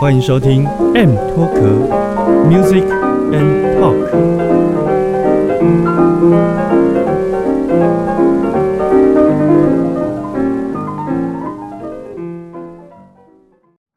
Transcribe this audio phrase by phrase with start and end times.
[0.00, 0.64] 欢迎收听
[0.94, 1.60] M 脱壳
[2.48, 2.82] Music
[3.32, 4.08] and Talk。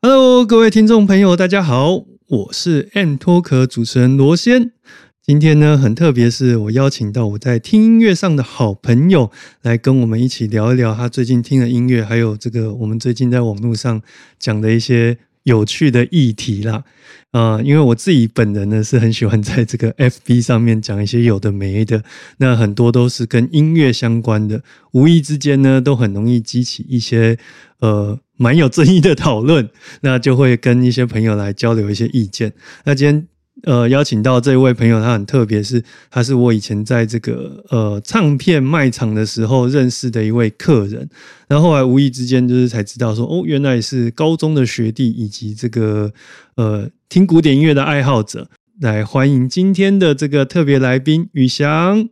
[0.02, 4.74] Hello，各位听众朋友，大家好，我是 M 脱壳主持人罗先。
[5.22, 9.32] 今天呢，很特别，是我邀请到我在听音乐上的好朋友
[9.62, 14.02] 来跟我们一起聊一聊他最近听的音乐，还有这个我们最近在网络上
[14.38, 16.84] 讲的一些有趣的议题啦。
[17.32, 22.04] 啊、因为我自己本人呢是很喜欢在这个 FB 上面讲一些有的没的，
[22.38, 27.36] 那很多都是跟音乐相关的，无意之间呢都很容易激起一些
[27.80, 29.68] 呃蛮有争议的讨论，
[30.02, 32.54] 那就会跟一些朋友来交流一些意见。
[32.84, 33.28] 那今天
[33.64, 41.10] 呃邀请到这位朋友，他很特别，是他是我以前在这个呃唱片卖场的时候认识的一位客人，
[41.48, 46.12] 然后后来无意之间就是才知道说，哦，原来是高中的学弟以及这个
[46.56, 48.50] 呃听古典音乐的爱好者。
[48.82, 52.10] 来欢迎今天的这个特别来宾宇翔。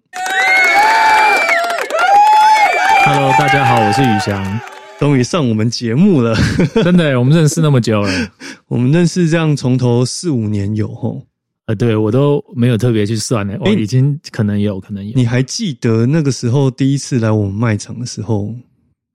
[3.03, 4.59] Hello，大家好，我是宇翔。
[4.99, 6.37] 终于上我们节目了，
[6.83, 8.31] 真的，我们认识那么久了，
[8.69, 11.23] 我们认识这样从头四五年有吼，
[11.71, 13.55] 呃，对我都没有特别去算呢。
[13.59, 15.13] 哦，诶已经可能有，可能有。
[15.15, 18.53] 你还记得那个时候第一次来我们卖场的时候？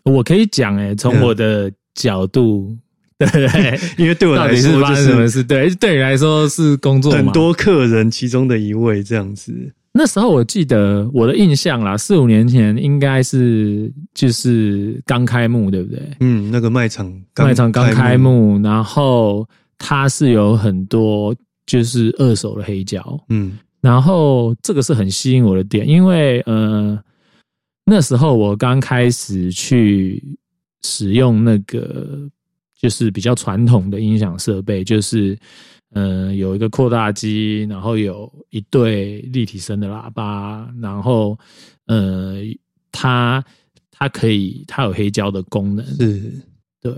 [0.05, 2.77] 我可以讲，哎，从我的角度，
[3.19, 3.81] 对不 对？
[3.99, 5.43] 因为对我到来说是发生什么事？
[5.43, 9.53] 对，对你来说是工作很多客人其中的一位这样子。
[9.93, 16.03] 那时候我记得我的印象啦，四五年前应该是就是刚开幕，对不对？
[16.21, 21.35] 嗯，那个卖场卖场刚开，幕，然后它是有很多
[21.67, 23.59] 就是二手的黑胶，嗯。
[23.83, 26.99] 然后这个是很吸引我的点，因为呃
[27.85, 30.21] 那时候我刚开始去
[30.83, 32.29] 使用那个
[32.77, 35.39] 就是比较传统的音响设备，就是
[35.91, 41.39] 呃有一个扩大机，然后有一对立体声的喇叭，然后
[41.87, 42.39] 呃
[42.91, 43.45] 它
[43.93, 46.33] 它可以它有黑胶的功能，是。
[46.81, 46.93] 对，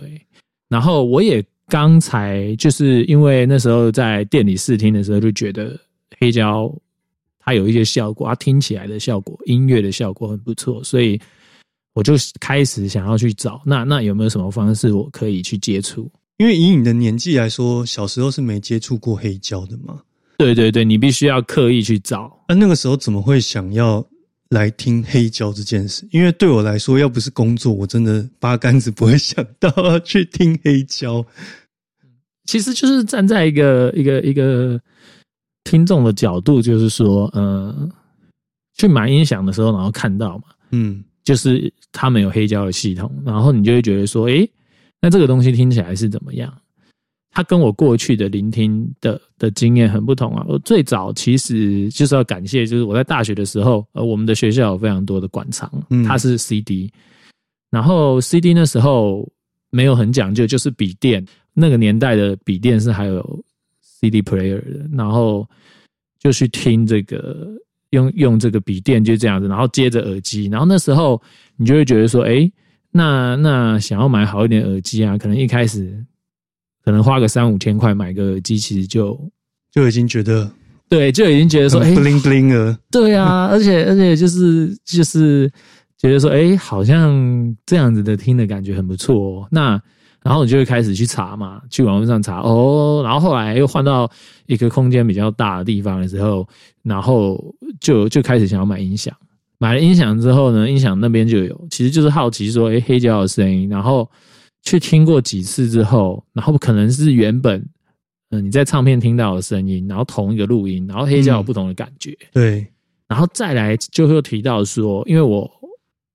[0.69, 5.79] 然后我也刚才就是因为那时候在店里试听的时候，就觉得
[6.19, 6.75] 黑胶
[7.39, 11.21] 它有一些效果，它听起来的效果、音乐的效果很不错，所以
[11.95, 16.11] 我就开始想要去找，那那有没有什么方式我可以去接触？
[16.39, 20.01] 因为以你的年纪来说，小时候是没接触过黑胶的嘛？
[20.39, 22.45] 对对对，你必须要刻意去找。
[22.49, 24.07] 那、那个时候怎么会想要
[24.51, 26.07] 来听黑胶这件事？
[26.11, 31.25] 因为对我来说，要不是工作，我真的八竿子不会想到要去听黑胶。
[32.45, 34.81] 其实就是站在一个一个一个
[35.65, 37.89] 听众的角度，就是说，呃，
[38.75, 44.51] 去买音响的时候，然后看到嘛，嗯就是他们有黑胶的系统，然后你就会觉得说，诶，
[45.03, 46.51] 那这个东西听起来是怎么样？
[47.31, 50.45] 它跟我过去的聆听的的经验很不同啊。
[50.49, 56.91] 我最早其实就是要感谢，就是我在大学的时候，呃，我们的学校有非常多的馆藏嗯，它是 CD，
[57.71, 59.31] 然后 CD 那时候
[59.71, 63.45] 没有很讲究，就是笔电，那个年代的笔电是还有
[63.83, 65.47] CD player 的，然后
[66.19, 67.47] 就去听这个
[67.91, 71.21] 用用这个笔电就这样子，然后接着耳机，然后那时候
[71.57, 72.51] 你就会觉得说，诶，
[72.91, 76.05] 那那想要买好一点耳机啊，可能一开始
[76.89, 79.15] 可能花个三五千块买个耳机，其实就
[79.71, 80.51] 就已经觉得
[80.89, 82.75] 对，就已经觉得说，，bling bling 了。
[82.91, 85.53] 对啊， 而且而且就是就是
[85.99, 89.49] 觉得说，哎，好像这样子的听的感觉很不错、哦。
[89.51, 89.79] 那
[90.23, 93.03] 然后你就会开始去查嘛，去网络上查哦。
[93.05, 94.11] 然后后来又换到
[94.47, 96.49] 一个空间比较大的地方的时候，
[96.83, 99.15] 然后就就开始想要买音响。
[99.59, 104.11] 买了音响之后呢，音响那边就有，其实就是好奇说，哎，黑胶的声音，然后
[104.69, 107.65] 去听过几次之后，然后可能是原本。
[108.31, 112.67] 嗯，你在唱片听到的声音，然后同一个录音，然后黑胶有不同的感觉，对，
[113.09, 115.51] 然后再来就会提到说，因为我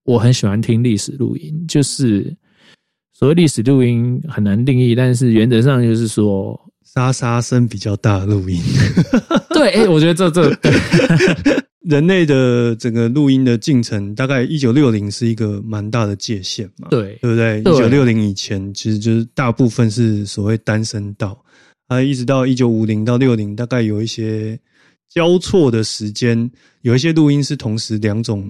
[0.03, 2.31] 我很喜欢听历史录音，就是
[3.13, 6.55] 所谓历史录音很难定义，但是原则上就是说，
[6.85, 8.61] 沙沙声比较大的录音。
[9.49, 10.71] 对，哎、我觉得这这对
[11.83, 17.59] 人类的整个录音的进程，大概一九六零是一个蛮大的界限嘛，对对不对？
[17.59, 21.37] 一九六零以前，其实就是大部分是所谓单声道
[21.87, 24.57] 啊，一直到一九五零到六零，大概有一些
[25.09, 26.49] 交错的时间，
[26.81, 28.49] 有一些录音是同时两种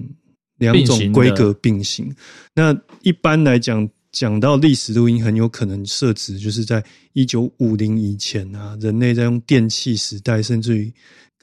[0.58, 2.14] 两种规格并行。
[2.54, 2.72] 那
[3.02, 6.82] 一般来讲，讲到历史录音，很有可能设置就是在
[7.14, 10.92] 一九五零以前啊，人类在用电器时代，甚至于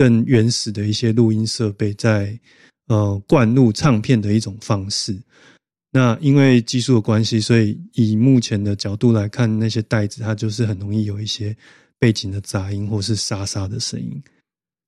[0.02, 2.36] 更原始的一些录音设备在
[2.88, 5.16] 呃灌入唱片的一种方式。
[5.92, 11.56] 那因为技术的关系，所以以目前的角度来看，那些袋子它就是很容易有一些
[12.00, 14.20] 背景的杂音或是沙沙的声音。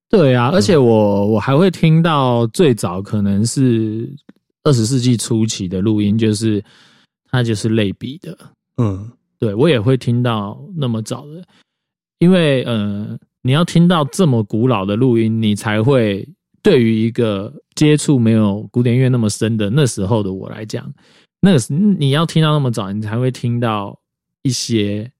[0.09, 4.11] 对啊，而且我我还会听到最早可能是
[4.63, 6.63] 二十世纪初期的录音，就是
[7.29, 8.35] 它就是类比的。
[8.77, 11.43] 嗯对我也会听到那么早的，
[12.17, 16.27] 因为呃，你要听到这么古老的录音，你才会
[16.63, 20.91] 对于一个接触没有古典音乐那么深的那时候的我来讲，
[21.41, 23.99] 那个你要听到那么早，你才会听到
[24.43, 25.11] 一些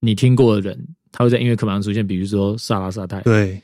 [0.00, 0.78] 你听过的人，
[1.10, 3.60] 他会在音乐课本上出现，比如说萨拉萨泰、对，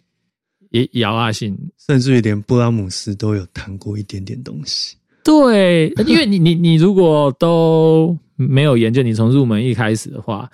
[0.71, 4.97] 也姚阿信，甚至于连布拉姆斯都有弹过一点点东西。
[5.23, 10.50] 对，因为你你你如果都没有研究，你从入门一开始的话，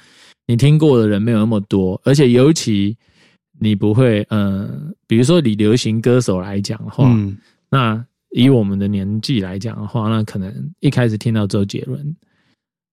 [0.47, 2.95] 你听过的人没有那么多，而且尤其
[3.63, 7.39] 你不会，嗯、比如说以流行歌手来讲的话，嗯，
[7.71, 12.17] 那以我们的年纪来讲的话，那可能一开始听到周杰伦，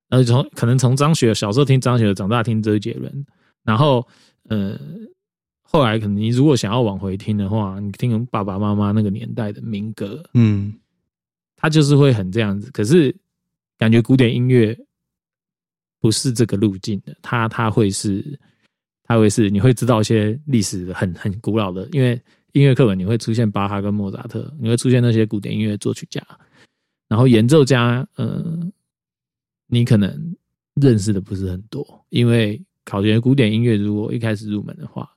[0.10, 3.26] 然后从可能从张学友小时候听张学友，长大听周杰伦，
[3.64, 4.08] 然后
[4.48, 4.80] 呃，
[5.64, 10.72] 后来可能你如果想要往回听的话，你听爸爸妈妈那个年代的民歌，嗯，
[11.56, 12.70] 他就是会很这样子。
[12.72, 13.16] 可是
[13.78, 14.78] 感觉古典音乐
[16.00, 18.40] 不是这个路径的，它它会是
[19.10, 22.12] 它会是你会知道一些历史很很古老的，因为
[22.52, 26.22] 音乐课本你会出现巴哈跟莫扎特，你会出现那些古典音乐作曲家，
[27.08, 28.72] 然后演奏家，呃，
[29.66, 30.36] 你可能
[30.76, 35.10] 认识的不是很多，因为考学古典音乐如果一开始入门的话，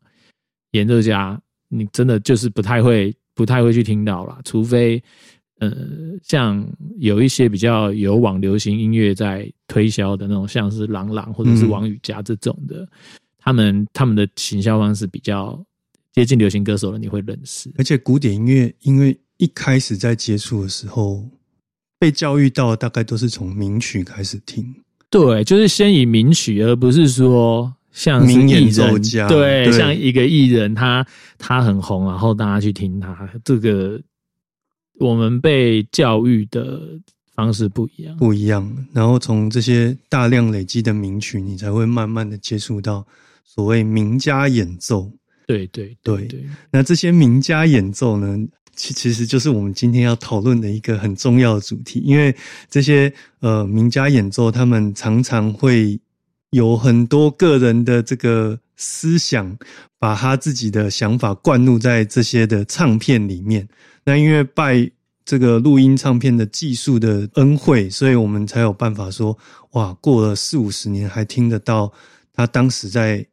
[0.70, 5.02] 演奏家你真的就是不太会不太会去听到啦，除非
[5.58, 5.70] 呃
[6.22, 6.66] 像
[6.96, 11.68] 有一些比较有往流行音乐在推销的那种，像是郎朗或者是嗯。
[11.68, 12.88] 王羽佳这种的，
[13.42, 15.60] 他们他们的行销方式比较
[16.12, 17.70] 接近流行歌手了，你会认识。
[17.76, 21.28] 而且古典音乐，因为一开始在接触的时候，
[21.98, 24.74] 被教育到大概都是从名曲开始听。
[25.10, 31.06] 对，就是先以名曲，而不是说像是名演艺人奏家对，对像一个艺人他
[31.36, 34.00] 他很红，然后大家去听他，这个
[34.98, 36.80] 我们被教育的
[37.34, 38.16] 方式不一样。
[38.16, 38.70] 不一样。
[38.92, 43.06] 然后从这些大量累积的名曲，你才会慢慢的接触到
[43.44, 45.10] 所谓名家演奏。
[45.46, 48.38] 对对对对，那这些名家演奏呢，
[48.74, 52.34] 其其实就是我们今天要讨论的一个很重要的主题，因为
[52.70, 56.00] 这些呃名家演奏，他们常常会
[56.50, 59.54] 有很多个人的这个思想，
[59.98, 63.68] 把他自己的想法灌入在这些的唱片里面。
[64.04, 64.88] 那因为拜
[65.24, 69.36] 这个录音唱片的技术的恩惠，所以我们才有办法说，
[69.72, 71.92] 哇，过了四五十年还听得到
[72.32, 73.24] 他当时在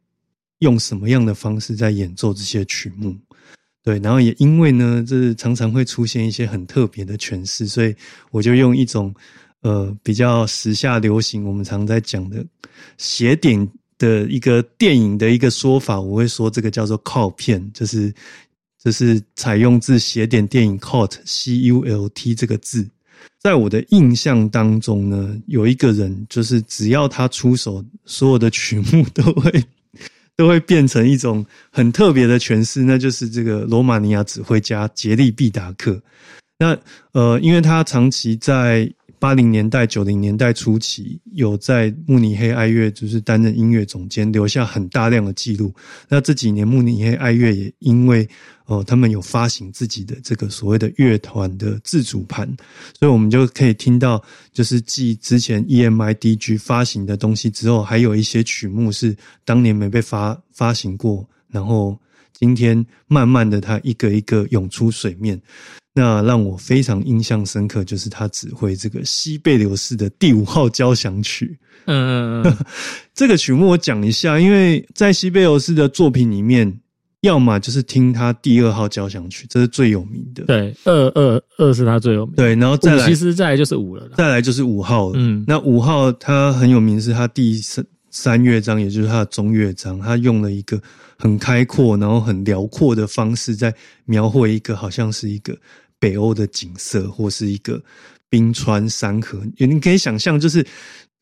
[0.60, 3.14] 用什么样的方式在演奏这些曲目。
[3.82, 7.94] 对，然后也因为呢，这常常会出现一些很特别的诠释，所以
[8.30, 9.14] 我就用一种
[9.62, 12.44] 呃比较时下流行，我们常在讲的
[12.98, 13.66] 写点
[13.96, 18.12] 的一个电影的一个说法，我会说这个叫做靠片，就是
[18.82, 22.86] 就是采用自写点电影 cult c u l t 这个字。
[23.38, 29.64] 在我的印象当中呢，有一个人，就是只要他出手，所有的曲目都会
[30.40, 36.00] 都会变成一种很特别的诠释，那就是这个罗马尼亚指挥家杰利毕达克。
[36.58, 36.74] 那
[37.12, 38.90] 呃，因为他长期在
[39.20, 45.72] 八零年代、九零年代初期，有在慕尼黑爱乐就是担任音乐总监，留下很大量的记录。
[46.08, 48.26] 那这几年慕尼黑爱乐也因为
[48.64, 52.48] 哦，他们有发行自己的这个所谓的乐团的自主盘，
[52.98, 54.22] 所以我们就可以听到，
[54.52, 61.98] 就是继之前 EMI DG 发行的东西之后，还有一些曲目是当年没被发发行过，然后
[62.40, 65.40] 今天慢慢的它一个一个涌出水面。
[65.92, 71.58] 那让我非常印象深刻，就是他指挥这个西贝流士的第五号交响曲。
[71.86, 72.56] 嗯嗯嗯，
[73.12, 76.80] 这个曲目我讲一下，因为在西贝流士的作品里面，
[77.22, 80.44] 要么就是听他第二号交响曲，这是最有名的。
[80.44, 84.08] 对，二二二是他最有名，，对，然后再来其实再来就是五了。
[84.16, 85.14] 再来就是五号了。
[85.16, 90.80] 嗯那五号他很有名，是他第三三乐章，也就是它的中乐章，它用了一个
[91.16, 93.74] 很开阔，然后很辽阔的方式，在
[94.04, 95.56] 描绘一个好像是一个
[95.98, 97.82] 北欧的景色，或是一个
[98.28, 99.40] 冰川山河。
[99.56, 100.66] 你可以想象，就是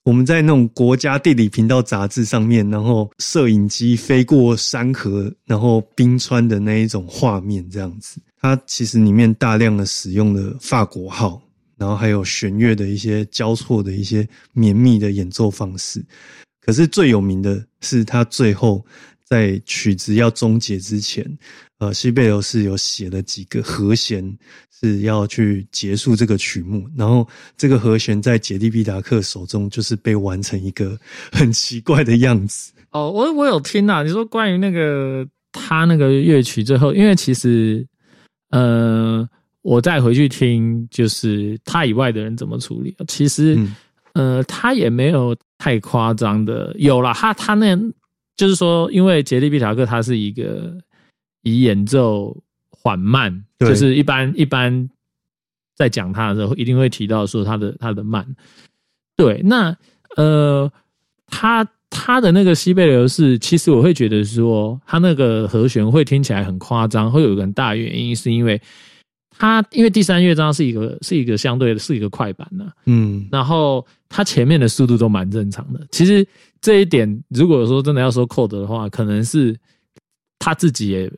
[0.04, 8.21] 我们在那种国家地理频道杂志上面，然后摄影机飞过山河，然后冰川的那一种画面，这样子。
[8.40, 11.42] 它其实里面大量的使用了法国号，
[11.76, 16.02] 然后还有弦乐的一些交错的一些绵密的演奏方式。
[16.68, 18.84] 可是最有名的是，他最后
[19.25, 21.25] 在曲子要终结之前，
[21.78, 24.38] 呃，西贝流是有写了几个和弦。
[24.80, 30.96] 是要去结束这个曲目，然后这个和弦在杰利毕达克手中就是被完成一个
[31.32, 32.72] 很奇怪的样子。
[32.92, 37.84] 哦，我我有听啊，你说关于那个他那个乐曲最后，因为其实，
[38.50, 39.28] 呃，
[39.62, 43.58] 我再回去听，就是他以外的人怎么处理，其实，
[44.12, 47.77] 呃，他也没有太夸张的，有了他他那，
[48.37, 50.79] 就是说，因为杰利毕塔克他是一个
[51.43, 52.37] 以演奏。
[52.81, 54.88] 缓慢，就是一般一般
[55.75, 58.25] 在讲他的时候，一定会提到说他的他的慢。
[59.17, 59.77] 对，那
[60.17, 60.71] 呃，
[61.27, 68.59] 他他的那个西贝流是，其实我会觉得说，他那个和弦会听起来很夸张，会有一个很大原因，是因为
[69.38, 75.87] 他因为第三乐章是一个是一个相对的是一个快板呢，嗯，然后他前面的速度都蛮正常的。
[75.90, 76.26] 其实
[76.61, 79.57] 这一点，如果说真的要说扣的的话，可能是
[80.38, 81.11] 他自己也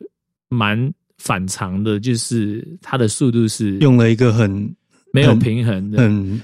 [0.47, 0.93] 蛮。
[1.23, 4.75] 反常的，就是他的速度是用了一个很
[5.13, 6.41] 没有平衡的、很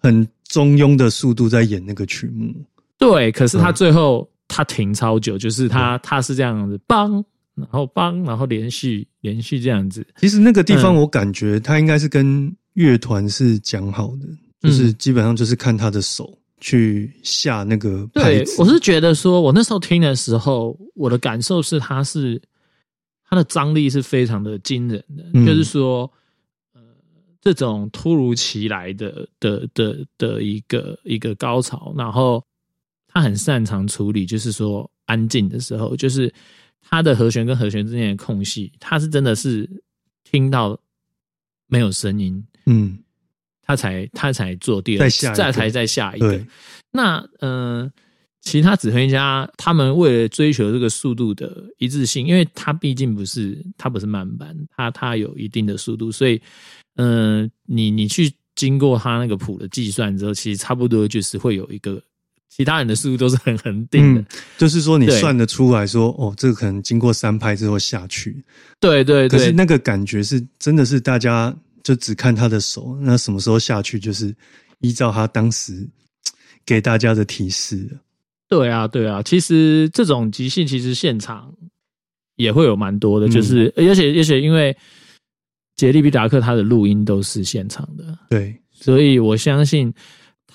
[0.00, 2.52] 很中庸的速度在演那个曲目。
[2.98, 7.22] 对，可是他最后他停超久，就是他他是这样子，梆，
[7.58, 10.06] 然后帮，然后连续连续这样子。
[10.16, 14.26] 其实那个地方我感觉他应该是跟乐团是讲好的，
[14.60, 18.56] 就是基本上就是看他的手去下那个拍子。
[18.58, 22.40] 我是觉得说，我那时候听的时候，我的感受是他是。
[23.30, 26.10] 他的张力是非常的惊人的，就是说，
[26.72, 26.80] 呃，
[27.42, 32.42] 这种突如其来的的的的一个一个高潮，然后
[33.06, 36.32] 他很擅长处理，就是说安静的时候，就是
[36.80, 39.68] 他的和弦跟和弦之间的空隙，他是真的是
[40.24, 40.78] 听到
[41.66, 42.98] 没有声音，嗯，
[43.62, 46.44] 他才他才做第二，再才再下一个，
[46.90, 47.90] 那嗯。
[48.40, 56.40] 其他指挥家他们为了追求这个速度的一致性，因为他毕竟不是他不是慢板，他他有一定的速度，所以，
[56.94, 62.00] 嗯，你你去经过他那个谱的计算之后，其实差不多就是会有一个
[62.48, 64.24] 其他人的速度都是很恒定的，
[64.56, 68.44] 就是说你算得出来说，哦，这个可能经过三拍之后下去，
[68.80, 74.34] 对对对，可是那个感觉是真的是大家就只看他的手，那什么时候下去就是
[74.80, 75.88] 依照他当时
[76.66, 77.88] 给大家的提示。
[78.48, 81.54] 对啊，对啊，其实这种即兴其实现场
[82.36, 84.76] 也会有蛮多的，就是而且而且因为
[85.76, 89.92] 杰利比达克他的录音都是现场的，对，所以我相信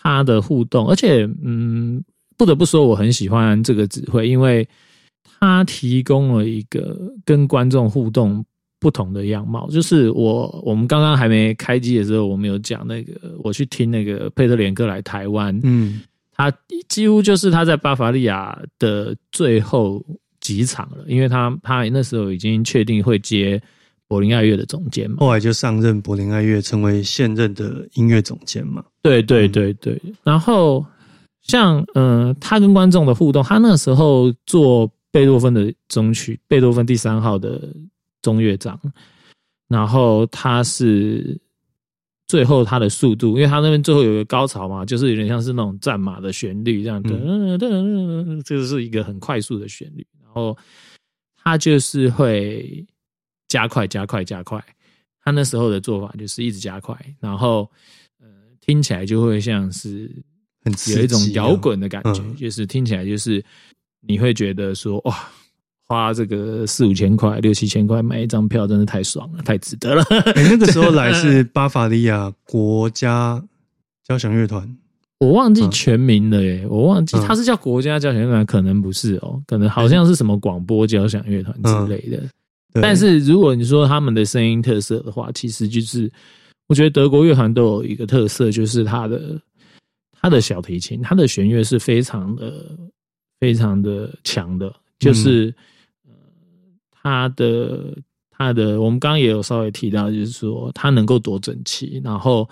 [0.03, 2.03] 他的互动，而且嗯，
[2.37, 4.67] 不得不说我很喜欢这个指挥，因为
[5.39, 6.95] 他提供了一个
[7.25, 8.45] 跟观众互动
[8.79, 9.67] 不同的样貌。
[9.69, 16.01] 就是我我们刚刚还没开机的时候，我们有讲那个我去听那个佩特连克来台湾，嗯。
[16.35, 16.51] 他
[16.89, 20.03] 几乎就是他在巴伐利亚的最后
[20.39, 23.61] 几场了，因为他他那时候已经确定会接
[24.13, 28.83] 柏林爱乐的总监嘛，后来就上任柏林爱乐，成为现任的音乐总监嘛。
[29.01, 30.85] 对对对对，然后
[31.41, 37.59] 像嗯，他跟观众的互动，他那时候做贝多芬的中曲，贝多芬第三号的
[38.21, 38.79] 中乐章，
[39.67, 41.39] 然后他是。
[42.25, 50.57] 最后他的速度，因为他那边最后有一个高潮嘛，就是有点像是那种战马的旋律这样，的，嗯嗯嗯，这是一个很快速的旋律，然后
[51.43, 52.83] 他就是会
[53.53, 54.63] 加快、加快、加快。
[55.23, 57.69] 他那时候的做法就是一直加快，然后
[58.19, 58.27] 呃，
[58.59, 60.09] 听起来就会像是
[60.63, 63.43] 很有一种摇滚的感觉，就是听起来就是
[64.01, 65.15] 你会觉得说哇。
[65.85, 70.01] 花这个四五千块、六七千块买一张票，真的太爽了，太值得了。
[70.33, 73.43] 哎，那个时候来 是巴伐利亚国家
[74.01, 74.65] 交响乐团，
[75.19, 82.23] 我忘记全名了耶，我忘记它是叫国家交响乐团，可能不是哦，可能好像是什么广播交响乐团之类的。
[82.81, 86.11] 但是如果你说他们的声音特色的话，其实就是
[86.67, 89.39] 我觉得德国乐团都有一个特色，就是它的
[90.19, 92.77] 它的小提琴，它的弦乐是非常的
[93.39, 95.53] 非常的强的，就是
[96.05, 96.11] 呃。
[97.05, 97.97] 他的
[98.31, 102.49] 他的，我们刚刚也有稍微提到，就是说他能够多整齐，然后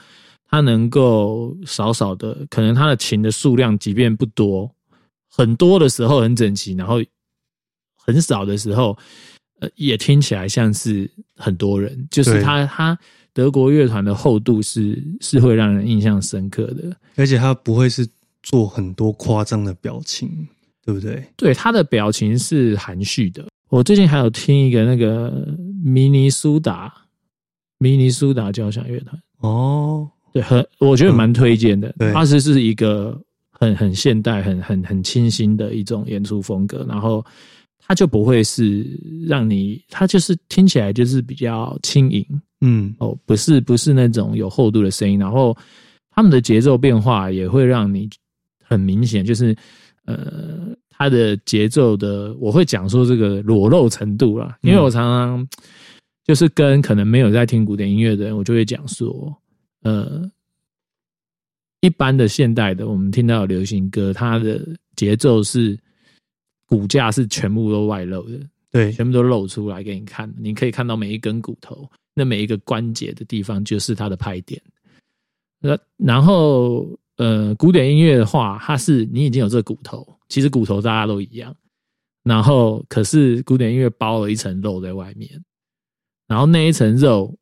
[0.49, 4.69] 他能够少少的，可能他的琴的数量即便不多，
[5.29, 7.01] 很多的时候很整齐，然后
[7.95, 8.97] 很少的时候，
[9.61, 12.05] 呃，也听起来像是很多人。
[12.11, 12.97] 就是他他
[13.33, 18.05] 德国乐团的厚度是是会让人印象深刻的，而且他不会是
[18.43, 20.29] 做很多夸张的表情，
[20.83, 21.23] 对不对？
[21.37, 23.45] 对，他的表情是含蓄的。
[23.69, 25.47] 我最近还有听一个那个
[25.81, 26.93] 明尼苏达
[27.77, 31.93] 明尼苏达交响乐团，哦，对，很我觉得蛮推荐的。
[31.97, 33.17] 对它是是一个
[33.49, 37.25] 很很现代、很很很清新的一种演出风格，然后
[37.91, 38.87] 它就不会是
[39.27, 42.25] 让你，它就是听起来就是比较轻盈
[42.61, 42.95] 嗯。
[42.99, 45.53] 哦，不是不是那种有厚度的声音，然后
[46.09, 48.09] 他们的节奏变化也会让你
[48.63, 49.53] 很明显，就是
[50.05, 55.47] 呃，它的节奏的，我会讲说这个裸露程度啦，因为我常常
[56.23, 59.37] 就是跟可能没有在听古典音乐的人，我就会讲说，
[59.83, 60.31] 呃，
[61.81, 65.77] 一般的现代的我们听到的流行歌，它的节奏是
[66.71, 68.39] 骨架是全部都外露的，
[68.71, 74.61] 对，全部都露出来给你看，你可以看到每一根骨头，那每一个关节的地方就是它的拍点。
[75.59, 81.53] 那然后呃，古典音乐的话，它是你已经有这骨头，其实骨头大家都一样，
[82.23, 85.29] 然后可是古典音乐包了一层肉在外面，
[86.25, 87.37] 然后那一层肉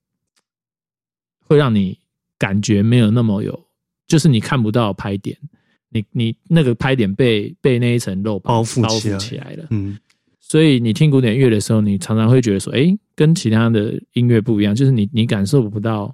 [1.46, 2.00] 会让你
[2.40, 3.68] 感觉没有那么有，
[4.08, 5.38] 就是你看不到拍点，
[5.90, 9.68] 你你那个拍点被被那一层肉包覆包起来覆起来了。
[9.70, 9.98] 嗯
[10.40, 16.08] 所以你听古典乐的时候，你常常会觉得说，哎，跟其他的音乐不一样，就是你你感受不到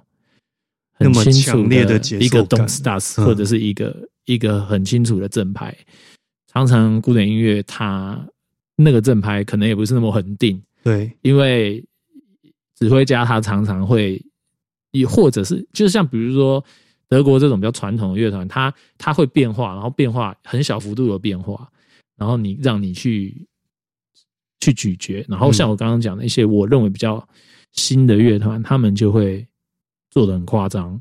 [0.92, 5.74] 很那么清楚强烈的节奏一个感 don't stars，、嗯或者是一个一个很清楚的正拍。
[6.52, 8.22] 常常古典音乐它
[8.76, 11.82] 那个正拍可能也不是那么恒定，对，因为
[12.78, 14.22] 指挥家他常常会，
[14.90, 16.62] 也或者是就是像比如说
[17.08, 21.70] 德国这种比较传统的乐团，它它会变化，然后变化很小幅度的变化，
[22.16, 23.46] 然后你让你去
[24.60, 27.26] 去咀嚼，然后像我刚刚讲的一些我认为比较
[27.72, 29.46] 新的乐团，他们就会
[30.10, 31.00] 做的很夸张，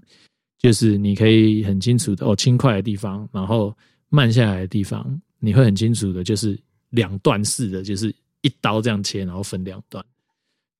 [0.59, 3.75] 就是你可以很清楚的哦轻快的地方，然后
[4.09, 6.59] 慢下来的地方，你会很清楚的，就是
[6.89, 10.05] 两段式的，就是一刀这样切，然后分两段。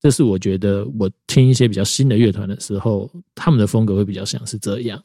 [0.00, 5.02] 这是我觉得我听一些比较新的乐团的时候，他们的风格会比较像是这样。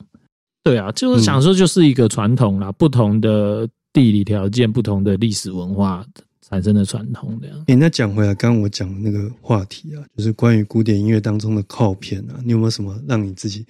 [0.64, 6.06] 对啊，就是想说就是一个传统啦，不同的地理条件、不同的历史文化
[6.48, 7.64] 产生的传统这样。
[7.68, 13.66] 诶，那讲回来，刚刚我讲的那个话题啊，就是关于古典音乐当中的靠片啊，你有没有什么让你自己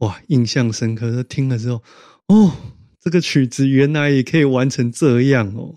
[0.00, 1.10] 哇印象深刻？
[1.10, 1.24] 的？
[1.24, 1.82] 听了之后，
[2.28, 2.52] 哦，
[3.00, 5.74] 这个曲子原来也可以玩成这样哦。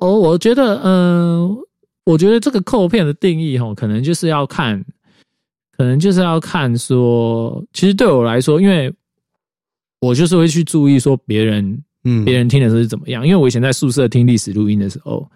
[0.00, 1.56] 哦，我觉得，嗯、
[2.08, 4.82] 我觉得这个扣片的定义哈，可能就是要看，
[5.76, 8.90] 可能就是要看说，其实对我来说，因为
[10.00, 13.26] 我就是会去注意说别人嗯，别人听的时候是怎么样。
[13.26, 15.30] 因为我以前在宿舍听历史录音的时候，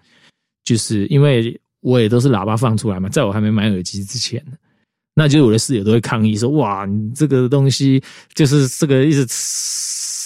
[0.63, 4.43] 就是因为我也都是喇叭放出来嘛，在我还没买耳机之前，
[5.13, 8.01] 那就是我的室友都会抗议说：“哇，你这个东西
[8.33, 9.23] 就是这个一直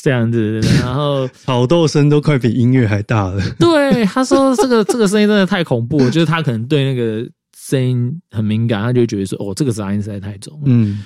[0.03, 0.59] 这样子。
[0.81, 3.41] ”然后草豆声都快比音乐还大了。
[3.59, 11.03] 对他说：“这个这个声音真的太恐怖了，就是他可能对那个声音很敏感，他就觉得说：‘哦，这个杂音实在太重。’嗯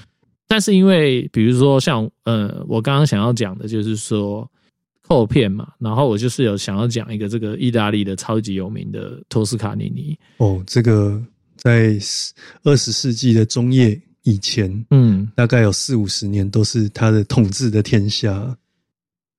[0.48, 4.46] 但是因为比如说像呃，我刚刚想要讲的就是说
[5.08, 11.22] 扣片嘛，然后我就是有想要讲一个这个意大利的超级有名的托斯卡尼尼，哦，这个
[11.56, 11.98] 在
[12.64, 18.54] 二十世纪的中叶以前，嗯，大概有四五十年都是他的统治的天下。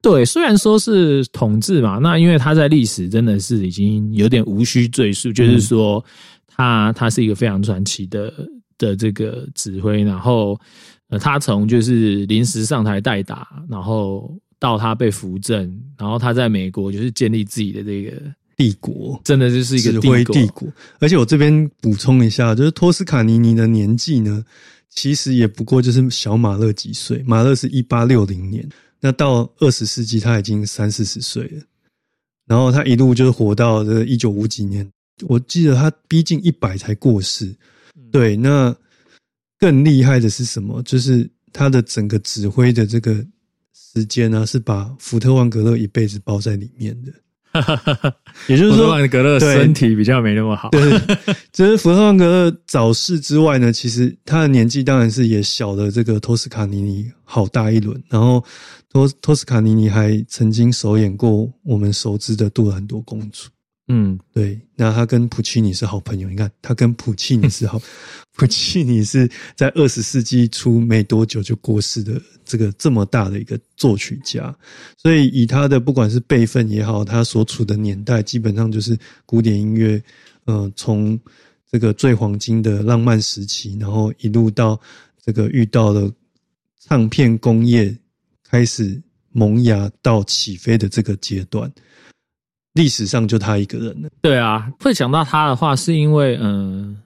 [0.03, 6.05] 对，虽然说是统治嘛，那因为他在历史真的是已经有点无需赘述，就是说
[6.49, 8.33] 他他是一个非常传奇的
[8.77, 10.59] 的这个指挥，然后
[11.09, 18.13] 呃，他从就是临时上台代打，然后到他被扶正，然后他在美国就是建立自己的这个
[18.57, 24.45] 帝国真的就是一指个指挥帝国，而且我这边补充一下，就是托斯卡尼尼的年纪呢，
[24.91, 27.23] 其实也不过就是小马勒几岁。
[27.25, 28.69] 马勒是一八六零年，
[29.05, 31.63] 那到二十世纪他已经三四十岁了，
[32.47, 34.89] 然后他一路就是活到这一九五几年，
[35.23, 37.53] 我记得他逼近一百才过世。
[38.13, 38.75] 对，那
[39.59, 40.81] 更厉害的是什么？
[40.85, 43.27] 就是他的整个指挥的这个
[43.75, 47.13] 时间呢、是把福特万格勒一辈子包在里面的。
[48.49, 50.81] 也就是说，万格勒身体比较没那么好，对，
[51.53, 58.03] 就是福特万格勒早逝之外呢，其实他的年纪当然是也小的这个托斯卡尼尼好大一轮。
[58.09, 58.43] 然后
[58.91, 63.49] 托托斯卡尼尼还曾经首演过我们熟知的杜兰朵公主。
[63.95, 66.31] 嗯，对，那他跟普契尼是好朋友。
[66.31, 67.79] 你看，他跟普契尼是好，
[68.35, 74.57] 普契尼是在二十世纪初没多久就过世的这个这么大的一个作曲家，
[74.97, 80.03] 所以以他的不管是辈分也好，他所处的年代，基本上就是古典音乐，
[80.47, 81.21] 呃，从
[81.71, 84.81] 这个最黄金的浪漫时期，然后一路到
[85.23, 86.11] 这个遇到了
[86.81, 87.95] 唱片工业
[88.49, 88.99] 开始
[89.33, 91.71] 萌芽到起飞的这个阶段，
[92.75, 94.09] 历史上就他一个人了。
[94.21, 97.03] 对啊，会想到他的话，是因为嗯、呃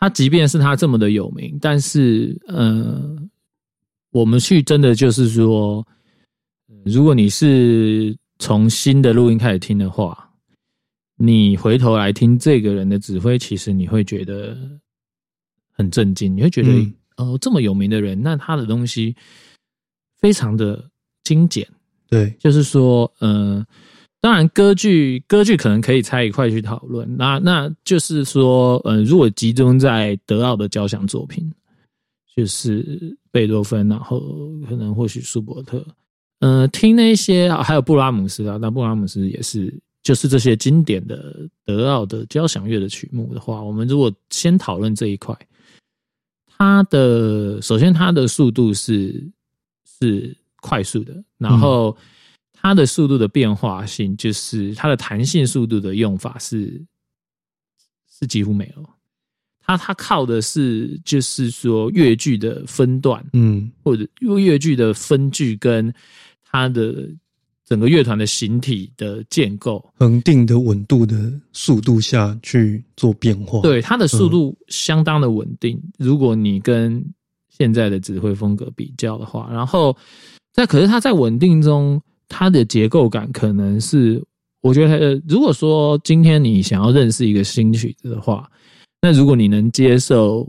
[0.00, 3.16] 他即便是他这么的有名，但是呃，
[4.12, 5.84] 我们去真的就是说，
[6.68, 10.30] 呃如果你是从新的录音开始听的话，
[11.16, 14.56] 你回头来听这个人的指挥，其实你会觉得
[15.72, 19.16] 很震惊，你会觉得、嗯哦，这么有名的人，那他的东西
[20.20, 20.88] 非常的
[21.24, 21.66] 精简。
[22.08, 23.66] 对，就是说，呃，
[24.20, 27.16] 当然歌剧歌剧可能可以拆一块去讨论。
[27.16, 31.50] 那那就是说，呃，如果集中在德奥的交响作品，
[32.36, 34.20] 就是贝多芬，然后
[34.68, 35.84] 可能或许舒伯特，
[36.40, 45.36] 呃，听那些还有布拉姆斯啊，那布拉姆斯也是，就是这些经典的德奥的交响乐的曲目的话，我们如果先讨论这一块，
[46.56, 49.28] 它的首先它的速度是
[50.00, 51.96] 是快速的，然后
[52.60, 56.84] 它的速度的变化性，就是它的弹性速度的用法是
[58.10, 58.84] 是几乎没有。
[59.60, 65.92] 它它靠的是就是说乐句的分段，嗯或者乐剧的分句跟
[66.42, 67.08] 它的
[67.66, 73.60] 整个乐团的形体的建构，恒定的稳度的速度下去做变化。
[73.60, 75.78] 对它的速度相当的稳定。
[75.98, 77.04] 如果你跟
[77.50, 79.94] 现在的指挥风格比较的话，然后
[80.50, 84.22] 在可是它在稳定中，它的结构感可能是
[84.60, 88.50] 我觉得呃，如果说今天你想要认识一个新曲子的话，
[89.00, 90.46] 那如果你能接受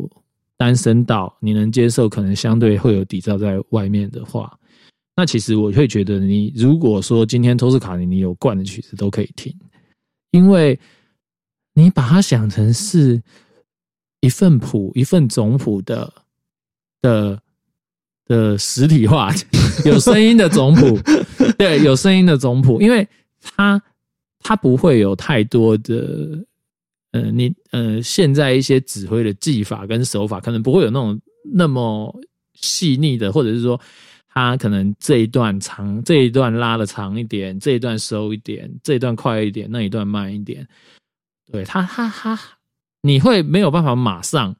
[0.57, 4.57] 单声道，你能接受可能相对会有底噪在外面的话，
[5.15, 9.55] 那其实我会觉得你如果说今天托斯卡尼尼有惯的曲子都可以听，
[10.31, 10.77] 因为
[11.75, 13.21] 你把它想成是
[14.21, 16.11] 一份谱、一份总谱的
[17.01, 17.41] 的
[18.25, 19.31] 的实体化，
[19.85, 20.99] 有声音的总谱，
[21.57, 23.07] 对，有声音的总谱，因为
[23.41, 23.81] 它
[24.39, 26.45] 它不会有太多的。
[27.11, 31.19] 呃，你呃，现在一些指挥的技法跟手法，可能不会有那种
[31.51, 32.15] 那么
[32.53, 33.81] 细腻的，或者是说，
[34.27, 40.67] 他可能这一段长，这一段拉的长一点，这一段收一点，这一段快一点，那一段慢一点。
[41.51, 42.39] 对他，他他，
[43.01, 44.55] 你会没有办法马上，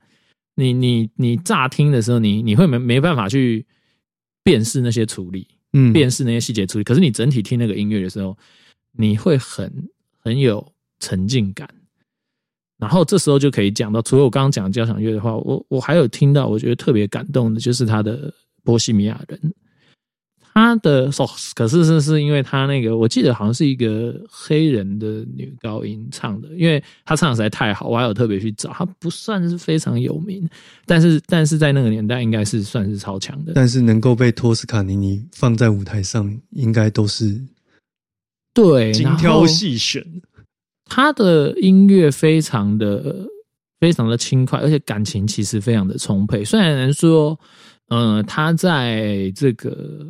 [0.56, 3.64] 你你你乍听的时候，你你会没没办法去
[4.44, 6.84] 辨识那些处理，嗯，辨识那些细节处理。
[6.84, 8.38] 可是你整体听那个音乐的时候，
[8.92, 9.72] 你会很
[10.18, 11.70] 很有沉浸感。
[12.78, 18.32] 然后这时候就可以讲到，除了我刚刚讲交响乐的话，我我还有听到我觉得特别感动的，就是他的
[18.64, 19.38] 《波西米亚人》，
[20.54, 30.48] 他的哦，可是是是因为他那个，我记得好像是一个黑人的女高音唱的，因为他唱的实在太好，我还有特别去找，他不算是非常有名，
[30.86, 37.40] 但是但是在那个年代应该是算是超强的，但是能够被托斯卡尼尼放在舞台上，应该都是
[38.54, 40.06] 对，精挑细选。
[40.86, 43.28] 他的音乐非常的
[43.80, 46.44] 非常的轻快，而且感情其实非常的充沛。
[46.44, 47.40] 虽然说，
[47.90, 50.06] 嗯，他在这个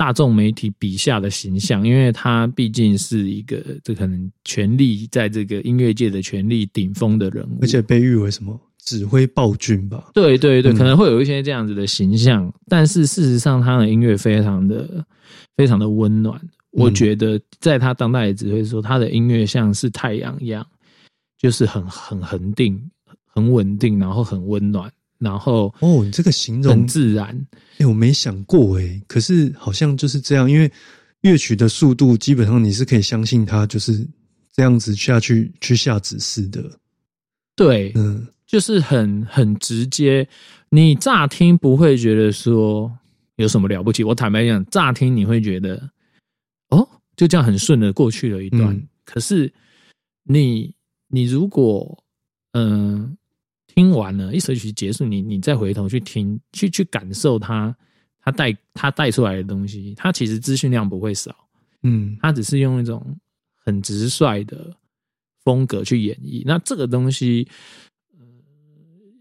[0.00, 8.58] 大众媒体笔下的形象，因为他毕竟是一个这可能权力在这个音乐界的权力顶峰的人物，而且被誉为什么？
[8.78, 10.10] 指挥暴君吧？
[10.14, 10.74] 对对对，嗯。
[10.74, 15.04] 可能会有一些这样子的形象，但是事实上，他的音乐非常的
[15.54, 16.40] 非常的温暖。
[16.70, 20.66] 我觉得在他当代的指挥说，他的音乐像是太阳一样，
[21.36, 22.82] 就是很很恒定、
[23.26, 27.46] 很稳定，然后很温暖，然后哦，你这个形容很自然。
[27.78, 30.70] 哎、我没想过哎，可是好像就是这样，因为
[31.20, 34.04] 乐曲的速度基本上你是可以相信它就是
[34.52, 36.64] 这样子下去去下指示的。
[37.54, 40.26] 对，嗯，就是很很直接，
[40.70, 42.90] 你乍听不会觉得说
[43.36, 44.02] 有什么了不起。
[44.02, 45.90] 我坦白讲，乍听你会觉得，
[46.70, 48.74] 哦，就这样很顺的过去了一段。
[48.74, 49.52] 嗯可是
[50.22, 50.72] 你
[51.08, 52.04] 你如果
[52.52, 53.16] 嗯、呃
[53.74, 57.74] 听完了一首曲结束，你你再回头去听，去去感受它，
[58.20, 61.34] 它带它带出来的东西，它其实资讯量不会少。
[61.82, 63.16] 嗯，他只是用一种
[63.64, 64.76] 很直率的
[65.44, 66.42] 风格去演绎。
[66.44, 67.48] 那这个东西，
[68.18, 68.26] 呃，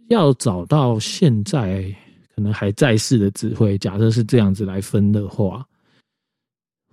[0.09, 1.83] 要找到现在
[2.35, 5.65] 可能还在世的指挥，假设是这样子来分的话，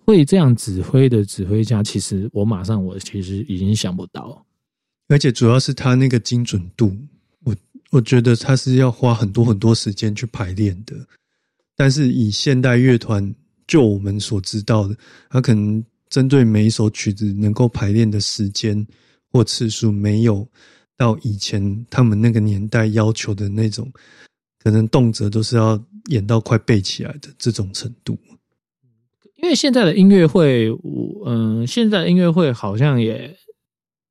[0.05, 4.47] 会这样指挥的指挥家，其实我马上我其实已经想不到。
[5.09, 6.97] 而且主要是他那个精准度，
[7.97, 10.95] 我我觉得他是要花很多很多时间去排练的。
[11.75, 13.35] 但是以现代乐团，
[13.67, 14.95] 就我们所知道的，
[15.31, 18.87] 他可能针对每一首曲子能够排练的时间
[19.33, 20.47] 或次数，没有
[20.99, 23.91] 到以前他们那个年代要求的那种，
[24.63, 28.19] 可能动辄都是要演到快背起来的这种程度。
[29.37, 33.35] 因为现在的音乐会，我嗯、现在的音乐会好像也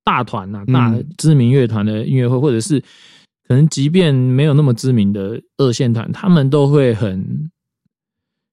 [0.04, 2.84] 大团呐、大嗯知名乐团的音乐会，或者是
[3.48, 7.52] 可能即便没有那么知名的二线团，他们都会很。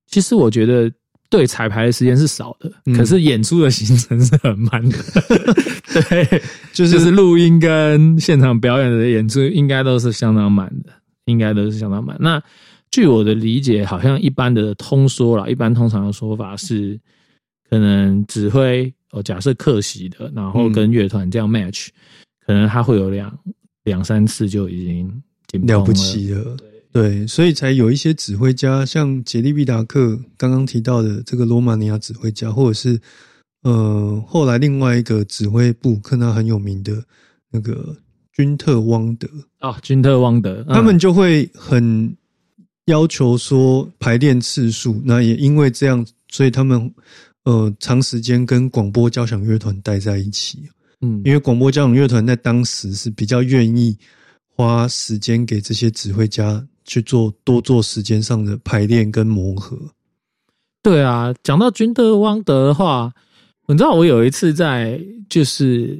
[0.06, 0.92] 其实我觉得
[1.30, 4.98] 对彩排的时间是少的，嗯可是演出的行程是很满的。
[6.08, 10.92] 对， 就就是录音跟现场表演的演出应该都是相当满的，
[11.24, 12.14] 应该都是相当满。
[12.20, 12.42] 那
[12.90, 17.00] 据我的理解，好像一般的通说啦，一般通常的说法是，
[17.70, 21.88] 可能指挥哦，假设客席的，然后跟乐团这样 match，、
[22.46, 23.34] 可能他会有两
[23.84, 25.22] 两三次就已经
[25.66, 25.80] 了。
[25.84, 26.56] 不起了。
[26.92, 33.00] 对，所以才有一些指挥家，像杰利毕达克刚刚提到的这个罗马尼亚指挥家，或者是
[33.62, 37.02] 呃后来另外一个指挥布克纳很有名的
[37.50, 37.96] 那个
[38.34, 39.26] 君特汪德，
[39.60, 40.74] 哦，君特汪德，嗯。
[40.74, 42.14] 他们就会很
[42.84, 46.92] 要求说排练次数，那也因为这样，所以他们
[47.44, 50.68] 呃长时间跟广播交响乐团待在一起，
[51.02, 53.96] 嗯因为广播交响乐团在当时是比较愿意
[54.56, 59.76] 花时间给这些指挥家去做多做时间上的排练跟磨合。
[60.82, 63.12] 对啊，讲到君德汪德的话，
[63.68, 65.98] 你知道我有一次在就是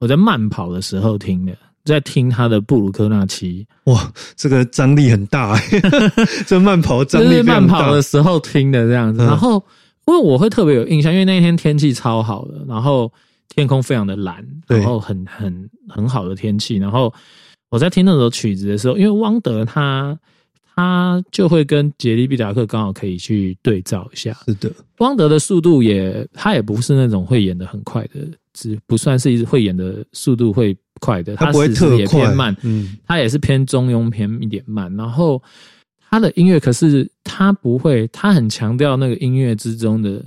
[0.00, 5.80] 我在慢跑的时候听的，在听他的布鲁克纳奇，哇，这个张力很大、欸，
[6.46, 9.22] 这慢跑张就是力慢跑的时候听的这样子。
[9.22, 9.64] 嗯然后
[10.06, 13.10] 因为我会特别有印象，因为那天天气超好的，然后
[13.48, 16.76] 天空非常的蓝，然后很很很好的天气。
[16.76, 17.12] 然后
[17.70, 20.18] 我在听那首曲子的时候，因为汪德他
[20.74, 24.36] 他就会跟杰利毕达克刚好可以去对照一下。
[24.46, 28.20] 是的，汪德的速度也，他也不是那种会演的很快的，
[28.52, 34.94] 只不算是一会演的速度会快的，他不会时也特快，偏慢，嗯，他也是偏中庸偏一点慢。
[34.96, 35.40] 然后
[36.10, 40.24] 他的音乐，可是他不会，他很强调那个音乐之中的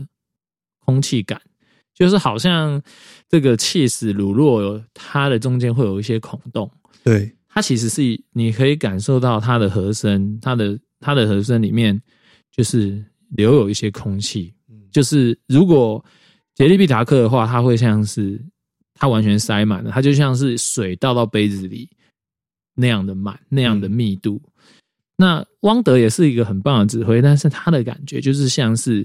[0.86, 1.42] 空气感，
[1.98, 2.80] 就是好像
[3.28, 6.70] 这个气死乳酪，它的中间会有一些孔洞。
[7.04, 8.02] 对，它其实是
[8.34, 12.00] 你可以感受到它的和声，它的它的和声里面
[12.52, 14.54] 就是留有一些空气，
[14.92, 16.04] 就是如果
[16.54, 18.40] 杰利毕达克的话，它会像是
[18.94, 21.90] 它完全塞满了，它就像是水倒到杯子里
[22.76, 24.40] 那样的满，那样的密度。
[25.16, 29.04] 那汪德也是一个很棒的指挥，但是他的感觉就是像是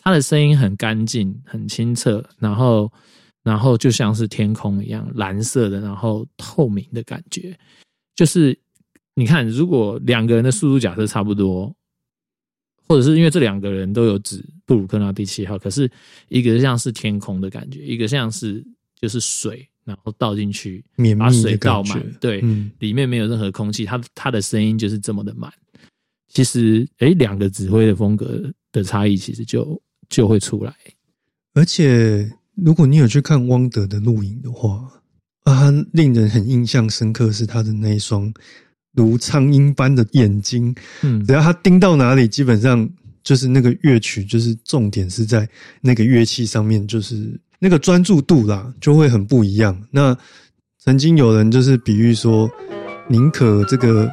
[0.00, 2.90] 他的声音很干净、很清澈，然后
[3.42, 7.56] 然后就像是天空一样蓝色的，然后透明的感觉。
[8.14, 8.58] 就是
[9.14, 11.74] 你看，如果两个人的速度假设差不多，
[12.88, 15.90] 或者是因为这两个人都有指布鲁克纳第七号，可是
[16.28, 18.64] 一个像是天空的感觉，一个像是
[19.00, 25.52] 就是水，然后倒进去绵密把水倒满，对，嗯里面没有任何空气，它它的声音就是这么的满。
[26.28, 30.74] 其实，哎，两个指挥的风格的差异，其实就就会出来。
[31.54, 34.86] 而且，如果你有去看汪德的录影的话，
[35.44, 38.30] 啊，令人很印象深刻是他的那一双
[38.94, 42.88] 如苍蝇般的眼睛，嗯只要他盯到哪里，基本上
[43.22, 45.48] 就是那个乐曲，就是重点是在
[45.80, 49.80] 那个乐器上面，就是那个专注度啦，就会很不一样。
[49.90, 50.16] 那
[50.78, 52.50] 曾经有人就是比喻说，
[53.08, 54.08] 宁可这个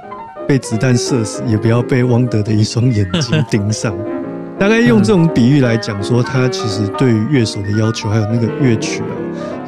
[0.47, 3.95] 被子弹射死，也不要被汪德的一双眼睛 盯上。
[4.59, 9.13] 大概用这种比喻来讲，说他其实对于乐手的要求，还有那个乐曲啊，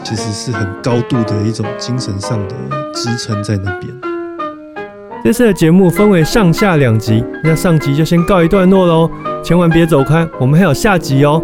[0.03, 2.55] 其实是很高度的一种精神上的
[2.91, 3.93] 支撑在那边。
[5.23, 9.11] 这次的节目分为上下两集，那上集就先告一段落喽，
[9.43, 11.39] 千万别走开，我们还有下集哦。